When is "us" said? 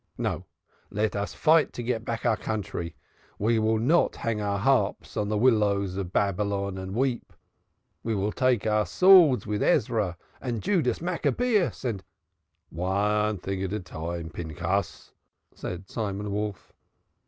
1.15-1.35